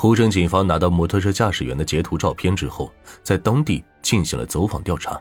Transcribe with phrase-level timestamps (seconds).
[0.00, 2.90] 湖镇警方拿到摩托车驾驶员的截图照片之后，
[3.22, 5.20] 在当地进行了走访调查，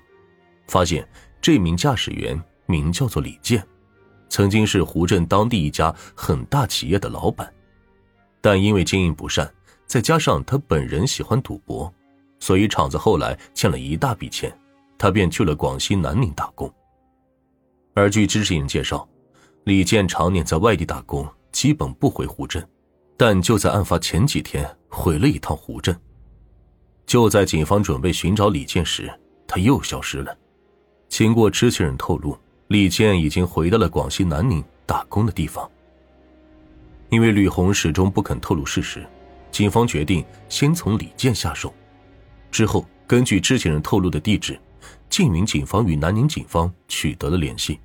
[0.69, 1.05] 发现
[1.41, 3.61] 这名驾驶员名叫做李健，
[4.29, 7.53] 曾经是湖镇当地一家很大企业的老板，
[8.39, 9.53] 但因为经营不善，
[9.85, 11.93] 再加上他本人喜欢赌博，
[12.39, 14.49] 所以厂子后来欠了一大笔钱，
[14.97, 16.73] 他便去了广西南宁打工。
[17.95, 19.05] 而据知情人介绍，
[19.65, 22.65] 李健常年在外地打工，基本不回湖镇。
[23.21, 25.93] 但就在案发前几天，回了一趟湖镇。
[27.05, 29.13] 就在警方准备寻找李健时，
[29.45, 30.33] 他又消失了。
[31.09, 32.37] 经过知情人透露，
[32.67, 35.69] 李健已经回到了广西南宁打工的地方。
[37.09, 39.05] 因为吕红始终不肯透露事实，
[39.51, 41.73] 警方决定先从李健下手。
[42.49, 44.57] 之后，根据知情人透露的地址，
[45.09, 47.81] 晋民警方与南宁警方取得了联系。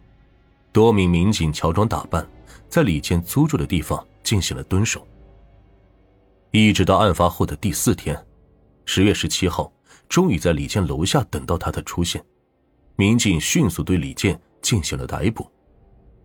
[0.71, 2.25] 多名民警乔装打扮，
[2.69, 5.05] 在李健租住的地方进行了蹲守。
[6.55, 8.17] 一直到案发后的第四天，
[8.85, 9.73] 十月十七号，
[10.09, 12.25] 终于在李健楼下等到他的出现。
[12.95, 15.51] 民警迅速对李健进行了逮捕，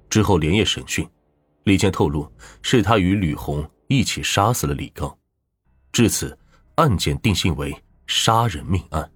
[0.08, 1.03] 之后连夜审讯。
[1.63, 5.17] 李健透露，是他与吕红一起杀死了李刚。
[5.91, 6.38] 至此，
[6.75, 9.11] 案件定性为杀人命案。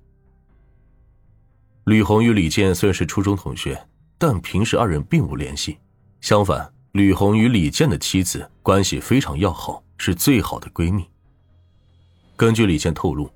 [1.86, 3.80] 吕红与李健虽然是初中同学，
[4.18, 5.78] 但平时二人并无联系。
[6.22, 9.84] 相反，吕红与李健的妻子关系非常要好。
[10.04, 11.10] 是最好的闺蜜。
[12.36, 13.32] 根据李健透露，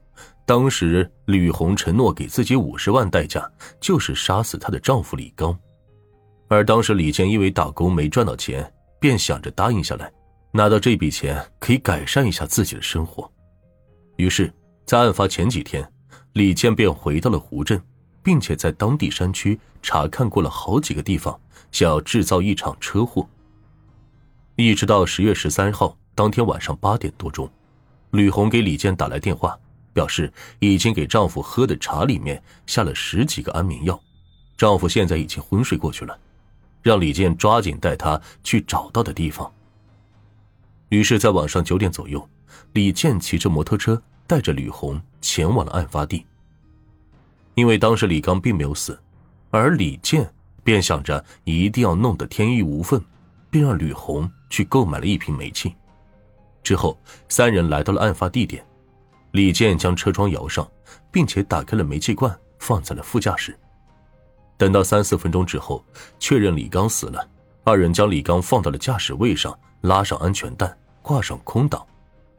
[0.45, 5.57] 当时吕红承诺给自己五十万代价，就是杀死她的丈夫李刚。
[6.49, 10.11] 而当时李健因为打工没赚到钱，便想着答应下来，
[10.51, 13.31] 拿到这笔钱可以改善一下自己的生活。
[14.17, 14.53] 于是，
[14.85, 15.89] 在案发前几天，
[16.33, 17.81] 李健便回到了湖镇，
[18.21, 21.39] 并且在当地山区查看过了好几个地方，
[21.71, 23.25] 想要制造一场车祸。
[24.57, 25.97] 一直到十月十三号。
[26.17, 27.47] 当天晚上八点多钟，
[28.09, 29.55] 吕红给李健打来电话，
[29.93, 34.01] 表示已经给丈夫喝的茶里面下了十几个安眠药，
[34.57, 36.19] 丈夫现在已经昏睡过去了，
[36.81, 39.47] 让李健抓紧带他去找到的地方。
[40.89, 42.27] 于是，在晚上九点左右，
[42.73, 46.25] 李健骑着摩托车带着吕红前往了案发地。
[47.53, 48.99] 因为当时李刚并没有死，
[49.51, 50.27] 而李健
[50.63, 52.99] 便想着一定要弄得天衣无缝，
[53.51, 55.75] 便让吕红去购买了一瓶煤气。
[56.67, 58.61] 之后，三人来到了案发地点。
[59.31, 60.69] 李健将车窗摇上，
[61.09, 63.57] 并且打开了煤气罐，放在了副驾驶。
[64.57, 65.81] 等到三四分钟之后，
[66.19, 67.25] 确认李刚死了，
[67.63, 71.81] 二人将李刚放到了驾驶位上，拉上安全带，挂上空挡。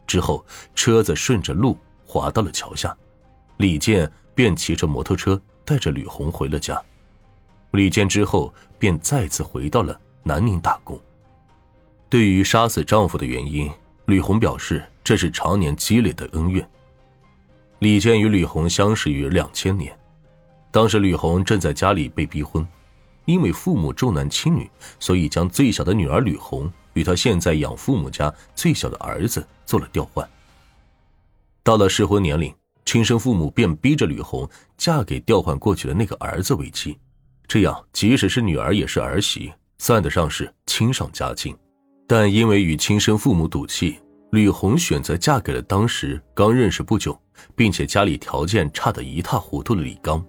[0.07, 2.95] 之后，车子顺着路滑到了桥下，
[3.57, 6.79] 李健便骑着摩托车带着吕红回了家。
[7.71, 11.01] 李健之后便再次回到了南宁打工。
[12.11, 13.71] 对于杀死丈夫的原因，
[14.09, 16.67] 吕红表示，这是常年积累的恩怨。
[17.81, 19.95] 李健与吕红相识于两千年，
[20.71, 22.67] 当时吕红正在家里被逼婚，
[23.27, 30.27] 因为父母重男轻女，所以将最小的女儿吕红与他现在养父母家最小的儿子做了调换。
[31.63, 32.51] 到了适婚年龄，
[32.87, 34.49] 亲生父母便逼着吕红
[34.79, 36.97] 嫁给调换过去的那个儿子为妻，
[37.47, 41.55] 这样即使是女儿也是儿媳，算得上是亲上加亲。
[42.09, 47.17] 但因为与亲生父母赌气，吕红选择嫁给了当时刚认识不久，
[47.55, 50.25] 并且家里条件差得一塌糊涂的李刚。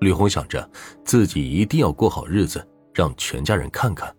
[0.00, 0.70] 吕红想着
[1.02, 4.14] 自己一定要过好日子，让全家人看看。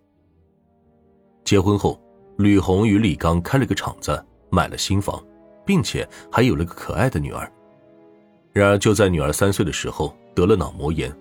[1.44, 2.01] 结婚后，
[2.39, 5.23] 吕红与李刚开了个厂子，买了新房，
[5.63, 7.47] 并且还有了个可爱的女儿。
[8.51, 11.16] 然而，就在女儿三岁的时候得了脑膜炎，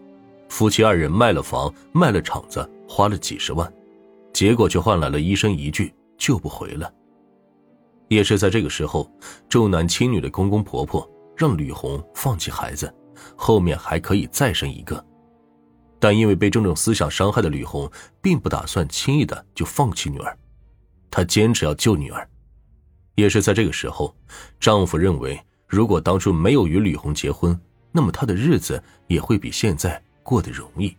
[0.48, 3.70] 夫妻二人卖了房，卖了厂子，花了几十万。
[4.32, 6.92] 结果却换来了医生一句救不回了。
[8.08, 9.10] 也是在这个时候，
[9.48, 12.92] 重男轻女的公公婆婆让吕红放弃孩子，
[13.36, 15.02] 后面还可以再生一个。
[15.98, 20.36] 但因为被这种思想伤害的吕红，并不打算轻易的就放弃女儿，
[21.10, 22.28] 她坚持要救女儿。
[23.14, 24.14] 也是在这个时候，
[24.58, 27.58] 丈夫认为，如果当初没有与吕红结婚，
[27.92, 30.94] 那么她的日子也会比现在过得容易。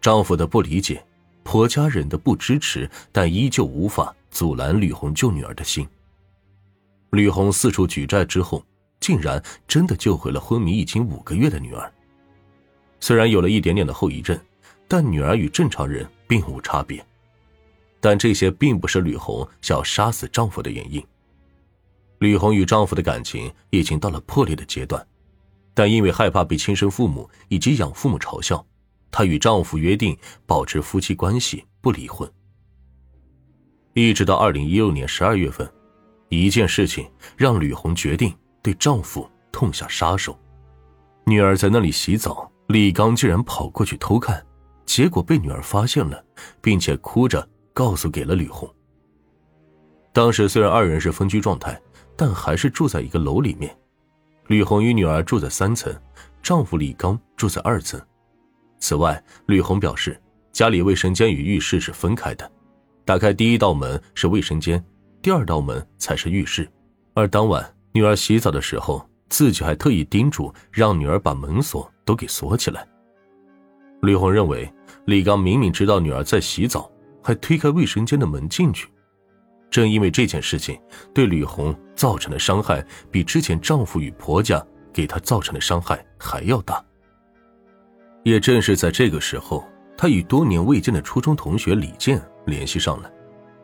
[0.00, 1.04] 丈夫的不理解。
[1.44, 5.86] 婆家人的不支持，但依旧无法阻拦吕红救女儿的心。
[7.10, 8.64] 吕红四处举债之后，
[9.00, 11.92] 竟然真的救回了昏迷已经五个月的女儿。
[13.00, 14.38] 虽然有了一点点的后遗症，
[14.88, 17.04] 但女儿与正常人并无差别。
[18.00, 21.04] 但这些并不是吕红想要杀死丈夫的原因。
[22.18, 25.04] 吕红与丈夫的感情已经到了破裂的阶段，
[25.74, 28.64] 但因为害怕被亲生父母以及养父母嘲笑。
[29.12, 30.16] 她与丈夫约定
[30.46, 32.28] 保持夫妻关系，不离婚。
[33.92, 35.70] 一直到二零一六年十二月份，
[36.30, 40.36] 一件事情让吕红决定对丈夫痛下杀手。
[41.26, 44.44] 女儿在那里洗澡，李刚竟然跑过去偷看，
[44.86, 46.24] 结果被女儿发现了，
[46.62, 48.68] 并且哭着告诉给了吕红。
[50.12, 51.80] 当时虽然二人是分居状态，
[52.16, 53.76] 但还是住在一个楼里面。
[54.46, 55.94] 吕红与女儿住在三层，
[56.42, 58.00] 丈夫李刚住在二层。
[58.82, 60.20] 此外，吕红表示
[60.52, 62.50] 家里卫生间与浴室是分开的，
[63.04, 64.84] 打开第一道门是卫生间，
[65.22, 66.68] 第二道门才是浴室。
[67.14, 69.08] 而当晚女儿洗澡的时候。
[69.32, 72.86] 自己还特意叮嘱让女儿把门锁都给锁起来。
[74.02, 74.70] 吕红认为
[75.06, 76.92] 李刚明明知道女儿在洗澡，
[77.22, 78.90] 还推开卫生间的门进去。
[79.70, 80.78] 正因为这件事情，
[81.14, 84.62] 对吕红造成的伤害比之前丈夫与婆家
[84.92, 86.84] 给她造成的伤害还要大。
[88.22, 89.64] 也正是在这个时候，
[89.96, 93.10] 她与多年未见的初中同学李健联系上了。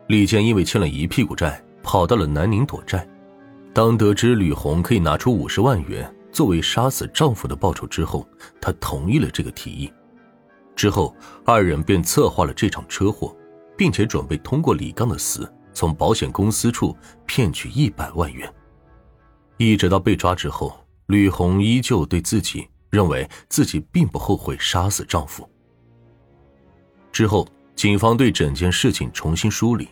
[0.07, 3.07] 李健因为欠了一屁股债，跑到了南宁躲债。
[3.73, 8.27] 当得知吕红可以拿出五十万元作为杀死丈夫的报酬之后，
[8.59, 9.91] 她同意了这个提议。
[10.75, 11.15] 之后，
[11.45, 13.35] 二人便策划了这场车祸，
[13.77, 18.51] 并且准备通过李刚的死，从保险公司处骗取一百万元。
[19.57, 20.73] 一直到被抓之后，
[21.07, 25.49] 吕红依旧对自己认为自己并不后悔杀死丈夫。
[27.11, 29.89] 之后，警方对整件事情重新梳理，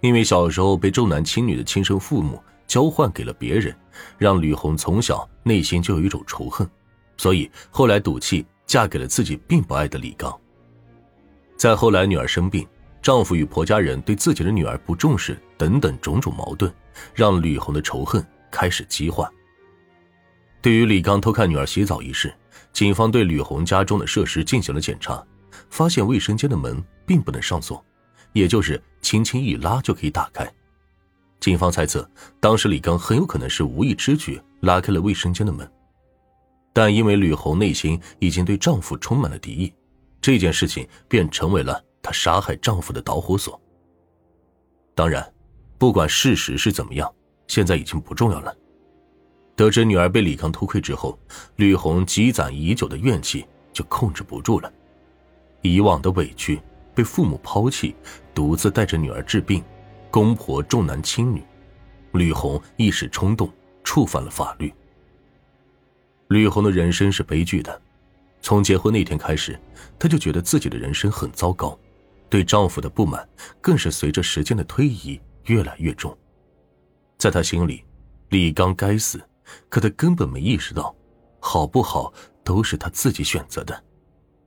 [0.00, 2.42] 因为小时候被重男轻女的亲生父母。
[2.66, 3.74] 交换给了别人，
[4.18, 6.68] 让吕红从小内心就有一种仇恨，
[7.16, 10.38] 所以后来赌气嫁给了自己并不爱的李刚。
[11.56, 12.68] 再后来，女儿生病，
[13.00, 16.70] 丈夫与婆家人对自己的女儿不重视，等等种种矛盾，
[17.14, 19.32] 让吕红的仇恨开始激化。
[20.60, 22.34] 对于李刚偷看女儿洗澡一事，
[22.72, 25.24] 警方对吕红家中的设施进行了检查，
[25.70, 27.84] 发现卫生间的门并不能上锁，
[28.32, 30.50] 也就是轻轻一拉就可以打开。
[31.40, 32.08] 警方猜测，
[32.40, 35.70] 当时李刚很有可能是无意之举拉开了卫生间的门，
[36.72, 39.72] 但因为吕红内心已经对丈夫充满了敌意，
[40.20, 43.60] 这件事情便成为了她杀害丈夫的导火索。
[44.96, 45.24] 当然，
[45.78, 47.08] 不管事实是怎么样，
[47.46, 48.52] 现在已经不重要了。
[49.58, 51.18] 得知女儿被李刚偷窥之后，
[51.56, 54.72] 吕红积攒已久的怨气就控制不住了，
[55.62, 56.62] 以往的委屈，
[56.94, 57.96] 被父母抛弃，
[58.32, 59.60] 独自带着女儿治病。
[60.12, 61.42] 公婆重男轻女，
[62.12, 63.52] 吕红一时冲动
[63.82, 64.72] 触犯了法律。
[66.28, 67.82] 吕红的人生是悲剧的，
[68.40, 69.58] 从结婚那天开始，
[69.98, 71.76] 她就觉得自己的人生很糟糕，
[72.30, 73.28] 对丈夫的不满
[73.60, 76.16] 更是随着时间的推移越来越重。
[77.18, 77.82] 在她心里，
[78.28, 79.20] 李刚该死，
[79.68, 80.94] 可他根本没意识到，
[81.40, 82.12] 好不好
[82.44, 83.84] 都是他自己选择的。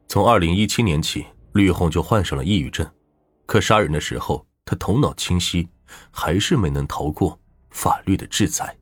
[0.07, 2.89] 从二零一七年起，绿红就患上了抑郁症，
[3.45, 4.45] 可杀人的时候。
[4.63, 5.67] 他头脑清晰，
[6.11, 7.37] 还是没能逃过
[7.71, 8.77] 法律的制裁。